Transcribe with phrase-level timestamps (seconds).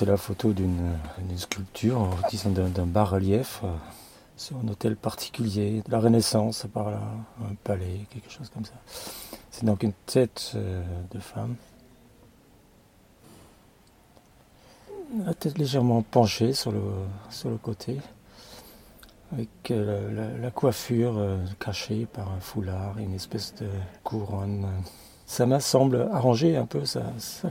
[0.00, 0.96] C'est la photo d'une
[1.36, 3.76] sculpture, disons d'un bas-relief euh,
[4.34, 7.02] sur un hôtel particulier, de la Renaissance par là,
[7.42, 8.72] un palais, quelque chose comme ça.
[9.50, 11.54] C'est donc une tête euh, de femme.
[15.22, 16.80] La tête légèrement penchée sur le,
[17.28, 17.98] sur le côté,
[19.34, 21.20] avec euh, la, coiffure
[21.58, 23.68] cachée par un foulard et une espèce de
[24.02, 24.66] couronne.
[25.26, 27.02] Ça m'a semble arranger un peu sa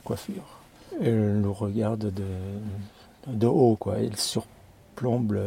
[0.04, 0.59] coiffure.
[1.02, 2.25] Elle nous regarde de,
[3.27, 3.99] de haut, quoi.
[3.99, 5.38] Elle surplombe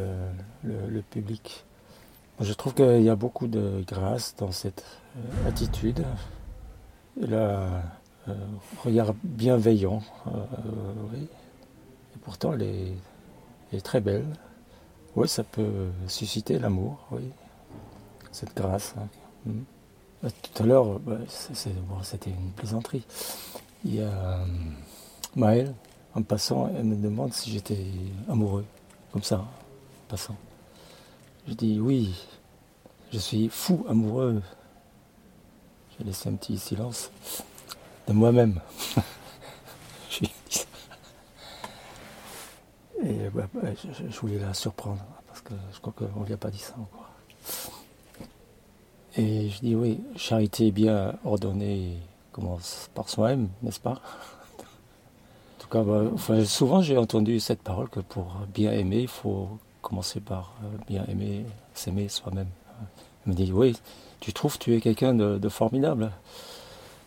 [0.63, 1.65] le, public.
[2.41, 4.85] Je trouve qu'il y a beaucoup de grâce dans cette
[5.17, 6.05] euh, attitude.
[7.23, 7.83] Elle a
[8.27, 8.35] un
[8.83, 10.31] regard bienveillant, euh,
[11.13, 11.29] oui.
[12.15, 12.63] Et pourtant, elle
[13.73, 14.27] est, très belle.
[15.17, 17.31] Oui, ça peut susciter l'amour, oui.
[18.31, 18.95] Cette grâce.
[18.99, 19.09] Hein.
[19.45, 20.29] Hmm.
[20.43, 23.05] Tout à l'heure, bah, c'était une plaisanterie.
[23.85, 24.45] Il y a
[25.35, 25.75] Maëlle,
[26.15, 27.87] en passant, elle me demande si j'étais
[28.29, 28.67] amoureux,
[29.13, 29.49] comme ça, en
[30.09, 30.37] passant.
[31.49, 32.15] Je dis oui,
[33.13, 34.43] je suis fou amoureux.
[35.99, 37.11] J'ai laissé un petit silence
[38.07, 38.61] de moi-même.
[43.05, 43.29] Et
[44.11, 46.75] je, voulais la surprendre, parce que je crois qu'on ne lui a pas dit ça
[46.79, 47.11] encore.
[49.17, 51.99] Et je dis oui, charité bien ordonnée
[52.31, 54.01] commence par soi-même, n'est-ce pas?
[55.75, 59.49] Bah, souvent j'ai entendu cette parole que pour bien aimer, il faut
[59.81, 62.49] commencer par euh, bien aimer, s'aimer soi-même.
[63.25, 63.77] Elle me dit, oui,
[64.21, 66.13] tu trouves que tu es quelqu'un de, formidable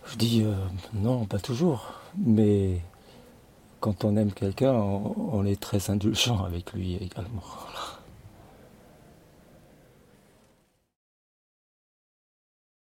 [0.08, 0.54] Je dis, euh,
[0.94, 1.94] non, pas toujours.
[2.18, 2.82] Mais
[3.80, 7.44] quand on aime quelqu'un, on, est très indulgent avec lui également.